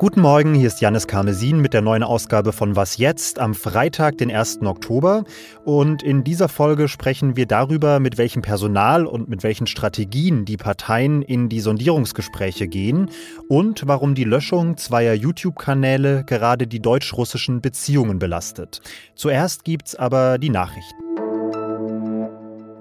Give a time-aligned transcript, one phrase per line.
[0.00, 4.16] Guten Morgen, hier ist Janis Karmesin mit der neuen Ausgabe von Was jetzt am Freitag,
[4.16, 4.62] den 1.
[4.62, 5.24] Oktober.
[5.66, 10.56] Und in dieser Folge sprechen wir darüber, mit welchem Personal und mit welchen Strategien die
[10.56, 13.10] Parteien in die Sondierungsgespräche gehen
[13.50, 18.80] und warum die Löschung zweier YouTube-Kanäle gerade die deutsch-russischen Beziehungen belastet.
[19.14, 21.09] Zuerst gibt's aber die Nachrichten.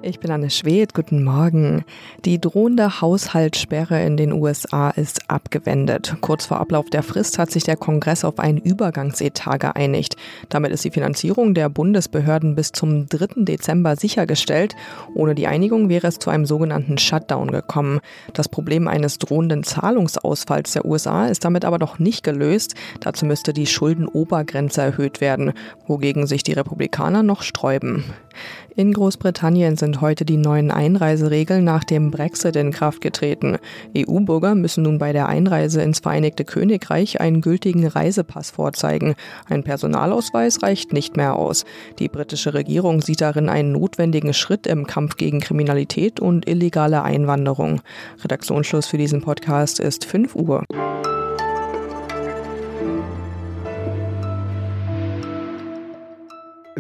[0.02, 1.84] Ich bin Anne Schwedt, guten Morgen.
[2.24, 6.16] Die drohende Haushaltssperre in den USA ist abgewendet.
[6.22, 10.16] Kurz vor Ablauf der Frist hat sich der Kongress auf ein Übergangsetat geeinigt.
[10.48, 13.44] Damit ist die Finanzierung der Bundesbehörden bis zum 3.
[13.44, 14.74] Dezember sichergestellt.
[15.16, 18.00] Ohne die Einigung wäre es zu einem sogenannten Shutdown gekommen.
[18.34, 22.74] Das Problem eines drohenden Zahlungsausfalls der USA ist damit aber noch nicht gelöst.
[23.02, 25.52] Dazu müsste die Schuldenobergrenze erhöht werden,
[25.88, 28.06] wogegen sich die Republikaner noch sträuben.
[28.76, 33.58] In Großbritannien sind heute die neuen Einreiseregeln nach dem Brexit in Kraft getreten.
[33.98, 39.16] EU-Bürger müssen nun bei der Einreise ins Vereinigte Königreich einen gültigen Reisepass vorzeigen.
[39.50, 41.66] Ein Personalausweis reicht nicht mehr aus.
[42.00, 47.82] Die britische Regierung sieht darin einen notwendigen Schritt im Kampf gegen Kriminalität und illegale Einwanderung.
[48.24, 50.64] Redaktionsschluss für diesen Podcast ist 5 Uhr.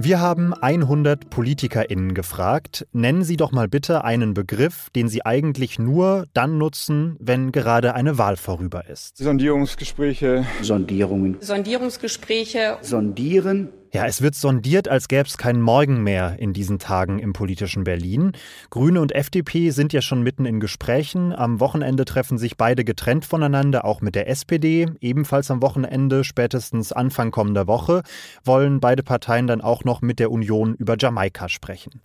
[0.01, 2.87] Wir haben 100 PolitikerInnen gefragt.
[2.93, 7.95] Nennen Sie doch mal bitte einen Begriff, den Sie eigentlich nur dann nutzen, wenn gerade
[7.95, 9.17] eine Wahl vorüber ist.
[9.17, 10.45] Sondierungsgespräche.
[10.61, 11.35] Sondierungen.
[11.41, 12.77] Sondierungsgespräche.
[12.81, 13.73] Sondieren.
[13.91, 17.83] Ja, es wird sondiert, als gäbe es keinen Morgen mehr in diesen Tagen im politischen
[17.83, 18.33] Berlin.
[18.69, 21.33] Grüne und FDP sind ja schon mitten in Gesprächen.
[21.33, 24.85] Am Wochenende treffen sich beide getrennt voneinander, auch mit der SPD.
[25.01, 28.03] Ebenfalls am Wochenende, spätestens Anfang kommender Woche,
[28.43, 32.01] wollen beide Parteien dann auch noch mit der Union über Jamaika sprechen.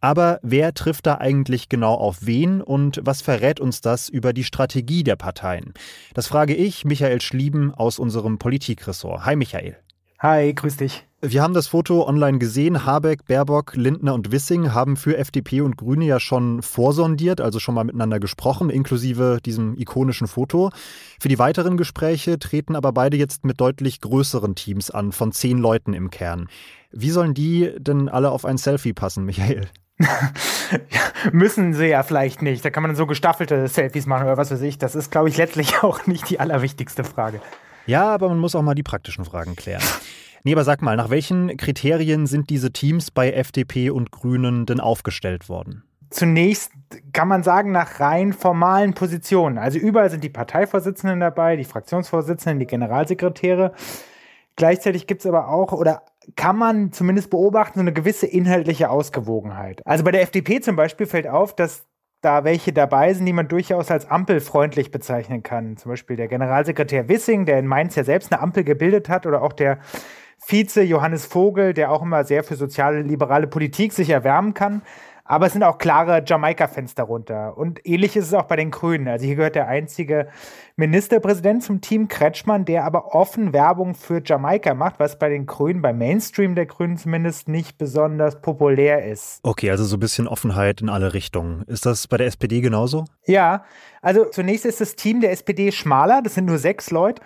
[0.00, 4.44] Aber wer trifft da eigentlich genau auf wen und was verrät uns das über die
[4.44, 5.72] Strategie der Parteien?
[6.14, 9.24] Das frage ich Michael Schlieben aus unserem Politikressort.
[9.24, 9.76] Hi Michael.
[10.18, 11.07] Hi, grüß dich.
[11.20, 12.86] Wir haben das Foto online gesehen.
[12.86, 17.74] Habeck, Baerbock, Lindner und Wissing haben für FDP und Grüne ja schon vorsondiert, also schon
[17.74, 20.70] mal miteinander gesprochen, inklusive diesem ikonischen Foto.
[21.18, 25.58] Für die weiteren Gespräche treten aber beide jetzt mit deutlich größeren Teams an, von zehn
[25.58, 26.48] Leuten im Kern.
[26.92, 29.66] Wie sollen die denn alle auf ein Selfie passen, Michael?
[29.98, 32.64] ja, müssen sie ja vielleicht nicht.
[32.64, 34.78] Da kann man so gestaffelte Selfies machen oder was weiß ich.
[34.78, 37.40] Das ist, glaube ich, letztlich auch nicht die allerwichtigste Frage.
[37.86, 39.82] Ja, aber man muss auch mal die praktischen Fragen klären.
[40.44, 44.80] Nee, aber sag mal, nach welchen Kriterien sind diese Teams bei FDP und Grünen denn
[44.80, 45.84] aufgestellt worden?
[46.10, 46.72] Zunächst
[47.12, 49.58] kann man sagen, nach rein formalen Positionen.
[49.58, 53.72] Also überall sind die Parteivorsitzenden dabei, die Fraktionsvorsitzenden, die Generalsekretäre.
[54.56, 56.02] Gleichzeitig gibt es aber auch, oder
[56.34, 59.86] kann man zumindest beobachten, so eine gewisse inhaltliche Ausgewogenheit.
[59.86, 61.84] Also bei der FDP zum Beispiel fällt auf, dass
[62.20, 65.76] da welche dabei sind, die man durchaus als ampelfreundlich bezeichnen kann.
[65.76, 69.42] Zum Beispiel der Generalsekretär Wissing, der in Mainz ja selbst eine Ampel gebildet hat, oder
[69.42, 69.78] auch der
[70.44, 74.82] Vize Johannes Vogel, der auch immer sehr für soziale, liberale Politik sich erwärmen kann.
[75.28, 77.56] Aber es sind auch klare Jamaika-Fans darunter.
[77.58, 79.06] Und ähnlich ist es auch bei den Grünen.
[79.08, 80.28] Also hier gehört der einzige
[80.76, 85.82] Ministerpräsident zum Team Kretschmann, der aber offen Werbung für Jamaika macht, was bei den Grünen,
[85.82, 89.40] beim Mainstream der Grünen zumindest nicht besonders populär ist.
[89.42, 91.62] Okay, also so ein bisschen Offenheit in alle Richtungen.
[91.66, 93.04] Ist das bei der SPD genauso?
[93.26, 93.64] Ja,
[94.00, 97.20] also zunächst ist das Team der SPD schmaler, das sind nur sechs Leute.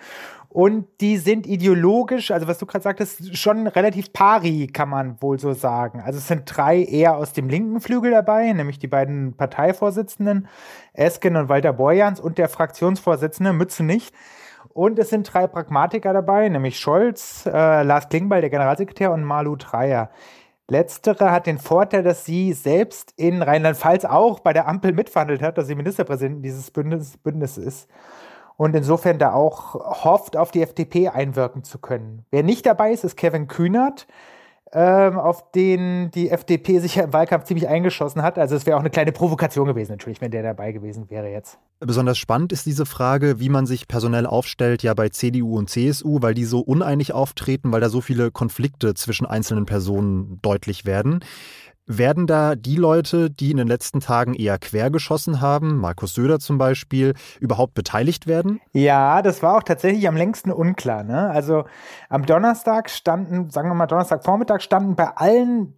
[0.53, 5.39] Und die sind ideologisch, also was du gerade sagtest, schon relativ pari, kann man wohl
[5.39, 5.99] so sagen.
[5.99, 10.47] Also es sind drei eher aus dem linken Flügel dabei, nämlich die beiden Parteivorsitzenden,
[10.93, 14.13] Esken und Walter Borjans und der Fraktionsvorsitzende Mützenich.
[14.69, 19.55] Und es sind drei Pragmatiker dabei, nämlich Scholz, äh, Lars Klingbeil, der Generalsekretär, und Malu
[19.55, 20.11] Dreyer.
[20.69, 25.57] Letztere hat den Vorteil, dass sie selbst in Rheinland-Pfalz auch bei der Ampel mitverhandelt hat,
[25.57, 27.89] dass sie Ministerpräsidentin dieses Bündnisses Bündnis ist
[28.63, 29.73] und insofern da auch
[30.05, 32.25] hofft, auf die FDP einwirken zu können.
[32.31, 34.07] Wer nicht dabei ist, ist Kevin Kühnert,
[34.71, 38.39] ähm, auf den die FDP sich ja im Wahlkampf ziemlich eingeschossen hat.
[38.39, 41.59] Also es wäre auch eine kleine Provokation gewesen, natürlich, wenn der dabei gewesen wäre jetzt.
[41.81, 46.21] Besonders spannend ist diese Frage, wie man sich personell aufstellt, ja bei CDU und CSU,
[46.21, 51.19] weil die so uneinig auftreten, weil da so viele Konflikte zwischen einzelnen Personen deutlich werden.
[51.85, 56.39] Werden da die Leute, die in den letzten Tagen eher quer geschossen haben, Markus Söder
[56.39, 58.61] zum Beispiel, überhaupt beteiligt werden?
[58.71, 61.03] Ja, das war auch tatsächlich am längsten unklar.
[61.03, 61.29] Ne?
[61.29, 61.65] Also
[62.07, 65.75] am Donnerstag standen, sagen wir mal Donnerstagvormittag, standen bei allen,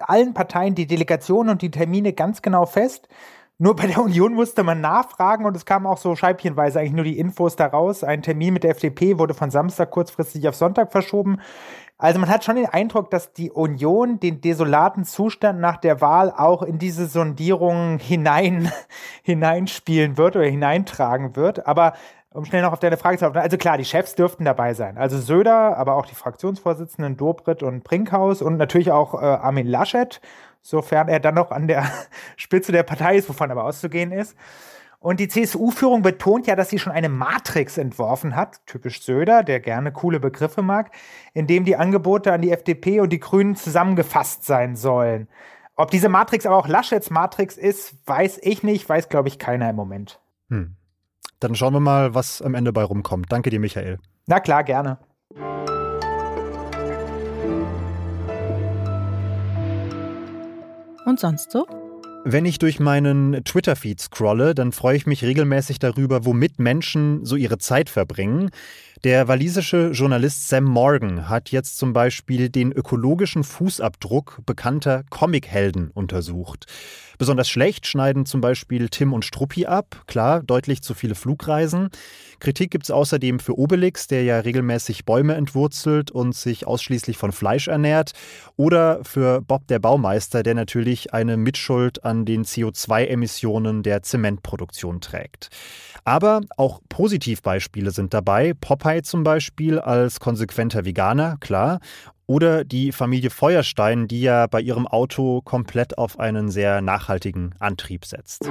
[0.00, 3.08] allen Parteien die Delegationen und die Termine ganz genau fest.
[3.58, 7.04] Nur bei der Union musste man nachfragen und es kamen auch so scheibchenweise eigentlich nur
[7.04, 8.02] die Infos daraus.
[8.02, 11.38] Ein Termin mit der FDP wurde von Samstag kurzfristig auf Sonntag verschoben.
[12.02, 16.32] Also man hat schon den Eindruck, dass die Union den desolaten Zustand nach der Wahl
[16.36, 18.72] auch in diese Sondierung hinein,
[19.22, 21.64] hineinspielen wird oder hineintragen wird.
[21.64, 21.92] Aber
[22.32, 23.44] um schnell noch auf deine Frage zu antworten.
[23.44, 24.98] Also klar, die Chefs dürften dabei sein.
[24.98, 30.20] Also Söder, aber auch die Fraktionsvorsitzenden Dobrit und Brinkhaus und natürlich auch äh, Armin Laschet,
[30.60, 31.84] sofern er dann noch an der
[32.36, 34.36] Spitze der Partei ist, wovon aber auszugehen ist.
[35.02, 39.58] Und die CSU-Führung betont ja, dass sie schon eine Matrix entworfen hat, typisch Söder, der
[39.58, 40.92] gerne coole Begriffe mag,
[41.34, 45.26] in dem die Angebote an die FDP und die Grünen zusammengefasst sein sollen.
[45.74, 49.68] Ob diese Matrix aber auch Laschets Matrix ist, weiß ich nicht, weiß, glaube ich, keiner
[49.68, 50.20] im Moment.
[50.50, 50.76] Hm.
[51.40, 53.32] Dann schauen wir mal, was am Ende bei rumkommt.
[53.32, 53.98] Danke dir, Michael.
[54.26, 54.98] Na klar, gerne.
[61.04, 61.66] Und sonst so?
[62.24, 67.34] Wenn ich durch meinen Twitter-Feed scrolle, dann freue ich mich regelmäßig darüber, womit Menschen so
[67.34, 68.50] ihre Zeit verbringen.
[69.04, 76.66] Der walisische Journalist Sam Morgan hat jetzt zum Beispiel den ökologischen Fußabdruck bekannter Comichelden untersucht.
[77.18, 80.02] Besonders schlecht schneiden zum Beispiel Tim und Struppi ab.
[80.06, 81.88] Klar, deutlich zu viele Flugreisen.
[82.38, 87.32] Kritik gibt es außerdem für Obelix, der ja regelmäßig Bäume entwurzelt und sich ausschließlich von
[87.32, 88.12] Fleisch ernährt.
[88.56, 95.50] Oder für Bob der Baumeister, der natürlich eine Mitschuld an den CO2-Emissionen der Zementproduktion trägt.
[96.04, 98.54] Aber auch Positivbeispiele sind dabei.
[98.60, 101.80] Popeye zum Beispiel als konsequenter Veganer, klar.
[102.26, 108.04] Oder die Familie Feuerstein, die ja bei ihrem Auto komplett auf einen sehr nachhaltigen Antrieb
[108.04, 108.48] setzt.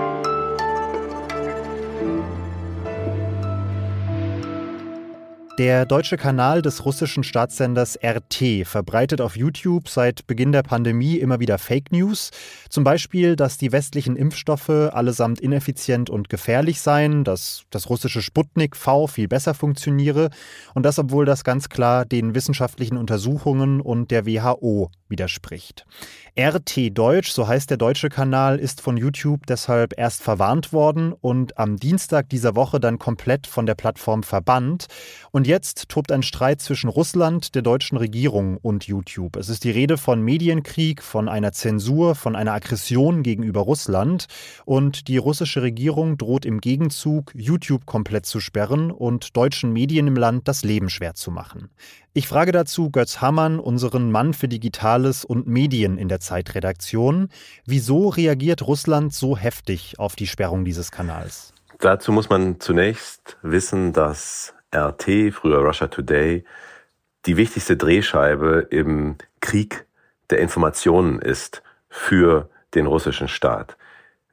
[5.61, 11.39] Der deutsche Kanal des russischen Staatssenders RT verbreitet auf YouTube seit Beginn der Pandemie immer
[11.39, 12.31] wieder Fake News.
[12.67, 18.75] Zum Beispiel, dass die westlichen Impfstoffe allesamt ineffizient und gefährlich seien, dass das russische Sputnik
[18.75, 20.31] V viel besser funktioniere
[20.73, 25.85] und das, obwohl das ganz klar den wissenschaftlichen Untersuchungen und der WHO widerspricht.
[26.39, 31.57] RT Deutsch, so heißt der deutsche Kanal, ist von YouTube deshalb erst verwarnt worden und
[31.57, 34.87] am Dienstag dieser Woche dann komplett von der Plattform verbannt.
[35.31, 39.35] Und jetzt tobt ein Streit zwischen Russland, der deutschen Regierung und YouTube.
[39.35, 44.27] Es ist die Rede von Medienkrieg, von einer Zensur, von einer Aggression gegenüber Russland.
[44.63, 50.15] Und die russische Regierung droht im Gegenzug, YouTube komplett zu sperren und deutschen Medien im
[50.15, 51.69] Land das Leben schwer zu machen.
[52.13, 57.29] Ich frage dazu Götz Hammann, unseren Mann für Digitales und Medien in der Zeitredaktion.
[57.65, 61.53] Wieso reagiert Russland so heftig auf die Sperrung dieses Kanals?
[61.79, 66.43] Dazu muss man zunächst wissen, dass RT, früher Russia Today,
[67.25, 69.85] die wichtigste Drehscheibe im Krieg
[70.31, 73.77] der Informationen ist für den russischen Staat.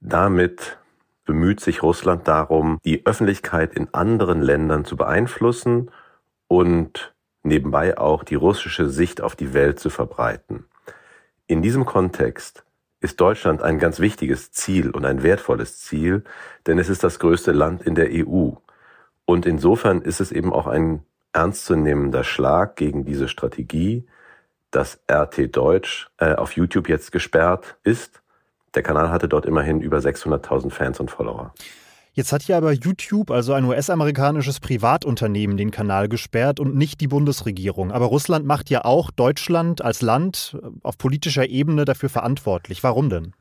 [0.01, 0.79] Damit
[1.27, 5.93] bemüht sich Russland darum, die Öffentlichkeit in anderen Ländern zu beeinflussen
[6.49, 10.67] und nebenbei auch die russische Sicht auf die Welt zu verbreiten.
[11.47, 12.65] In diesem Kontext
[13.01, 16.25] ist Deutschland ein ganz wichtiges Ziel und ein wertvolles Ziel,
[16.67, 18.51] denn es ist das größte Land in der EU.
[19.25, 21.03] Und insofern ist es eben auch ein
[21.33, 24.07] ernstzunehmender Schlag gegen diese Strategie,
[24.71, 28.23] dass RT Deutsch äh, auf YouTube jetzt gesperrt ist.
[28.75, 31.55] Der Kanal hatte dort immerhin über 600.000 Fans und Follower.
[32.19, 37.07] Jetzt hat hier aber YouTube, also ein US-amerikanisches Privatunternehmen, den Kanal gesperrt und nicht die
[37.07, 37.93] Bundesregierung.
[37.93, 42.83] Aber Russland macht ja auch Deutschland als Land auf politischer Ebene dafür verantwortlich.
[42.83, 43.35] Warum denn?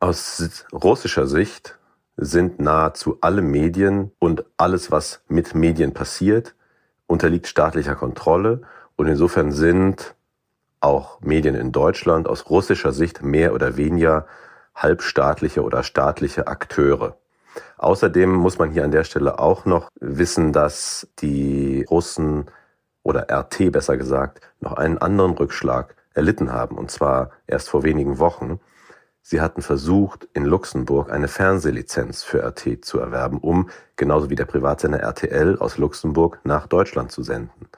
[0.00, 1.78] Aus russischer Sicht
[2.18, 6.54] sind nahezu alle Medien und alles, was mit Medien passiert,
[7.06, 8.60] unterliegt staatlicher Kontrolle.
[8.96, 10.14] Und insofern sind
[10.80, 14.26] auch Medien in Deutschland aus russischer Sicht mehr oder weniger
[14.74, 17.16] halbstaatliche oder staatliche Akteure.
[17.78, 22.46] Außerdem muss man hier an der Stelle auch noch wissen, dass die Russen
[23.02, 28.18] oder RT besser gesagt noch einen anderen Rückschlag erlitten haben, und zwar erst vor wenigen
[28.18, 28.60] Wochen.
[29.20, 34.44] Sie hatten versucht, in Luxemburg eine Fernsehlizenz für RT zu erwerben, um genauso wie der
[34.44, 37.68] Privatsender RTL aus Luxemburg nach Deutschland zu senden.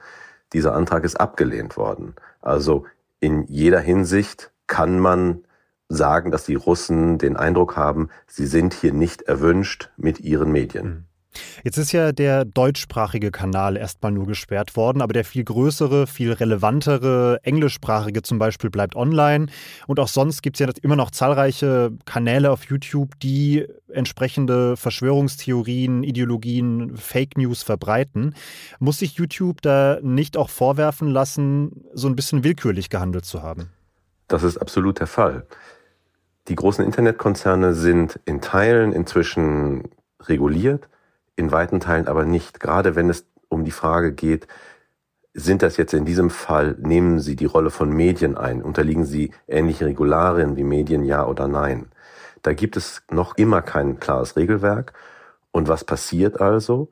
[0.53, 2.15] Dieser Antrag ist abgelehnt worden.
[2.41, 2.85] Also
[3.19, 5.43] in jeder Hinsicht kann man
[5.89, 10.85] sagen, dass die Russen den Eindruck haben, sie sind hier nicht erwünscht mit ihren Medien.
[10.85, 11.03] Hm.
[11.63, 16.31] Jetzt ist ja der deutschsprachige Kanal erstmal nur gesperrt worden, aber der viel größere, viel
[16.33, 19.47] relevantere englischsprachige zum Beispiel bleibt online.
[19.87, 26.03] Und auch sonst gibt es ja immer noch zahlreiche Kanäle auf YouTube, die entsprechende Verschwörungstheorien,
[26.03, 28.35] Ideologien, Fake News verbreiten.
[28.79, 33.69] Muss sich YouTube da nicht auch vorwerfen lassen, so ein bisschen willkürlich gehandelt zu haben?
[34.27, 35.45] Das ist absolut der Fall.
[36.47, 39.89] Die großen Internetkonzerne sind in Teilen inzwischen
[40.21, 40.87] reguliert,
[41.35, 42.59] in weiten Teilen aber nicht.
[42.59, 44.47] Gerade wenn es um die Frage geht,
[45.33, 49.31] sind das jetzt in diesem Fall, nehmen sie die Rolle von Medien ein, unterliegen sie
[49.47, 51.91] ähnlichen Regularien wie Medien, ja oder nein.
[52.41, 54.93] Da gibt es noch immer kein klares Regelwerk.
[55.51, 56.89] Und was passiert also?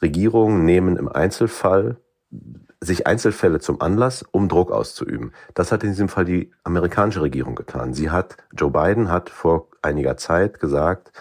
[0.00, 1.96] Regierungen nehmen im Einzelfall
[2.82, 5.32] sich Einzelfälle zum Anlass, um Druck auszuüben.
[5.54, 7.94] Das hat in diesem Fall die amerikanische Regierung getan.
[7.94, 11.12] Sie hat, Joe Biden hat vor einiger Zeit gesagt,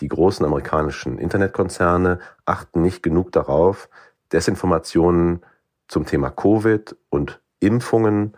[0.00, 3.90] die großen amerikanischen Internetkonzerne achten nicht genug darauf,
[4.32, 5.42] Desinformationen
[5.88, 8.34] zum Thema Covid und Impfungen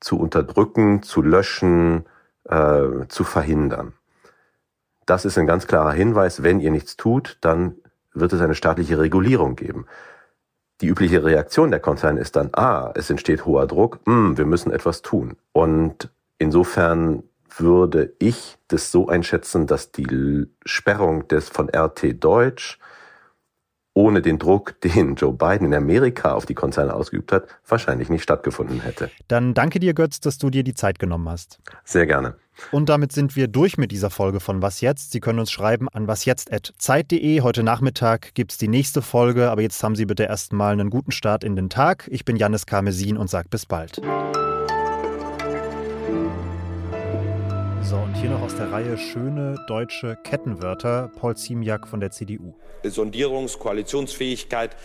[0.00, 2.04] zu unterdrücken, zu löschen,
[2.44, 3.94] äh, zu verhindern.
[5.06, 7.76] Das ist ein ganz klarer Hinweis, wenn ihr nichts tut, dann
[8.12, 9.86] wird es eine staatliche Regulierung geben.
[10.80, 14.46] Die übliche Reaktion der Konzerne ist dann, ah, es entsteht hoher Druck, mh, hm, wir
[14.46, 15.36] müssen etwas tun.
[15.52, 17.22] Und insofern
[17.56, 22.78] würde ich das so einschätzen, dass die Sperrung des von RT Deutsch
[23.94, 28.22] ohne den Druck, den Joe Biden in Amerika auf die Konzerne ausgeübt hat, wahrscheinlich nicht
[28.22, 29.10] stattgefunden hätte.
[29.28, 31.58] Dann danke dir, Götz, dass du dir die Zeit genommen hast.
[31.84, 32.34] Sehr gerne.
[32.72, 35.12] Und damit sind wir durch mit dieser Folge von Was jetzt?
[35.12, 37.40] Sie können uns schreiben an wasjetzt.zeit.de.
[37.40, 41.12] Heute Nachmittag gibt es die nächste Folge, aber jetzt haben Sie bitte erstmal einen guten
[41.12, 42.06] Start in den Tag.
[42.10, 44.00] Ich bin Janis Karmesin und sage bis bald.
[48.20, 51.10] Hier noch aus der Reihe schöne deutsche Kettenwörter.
[51.16, 52.54] Paul Ziemiak von der CDU.
[52.84, 54.76] Sondierungskoalitionsfähigkeit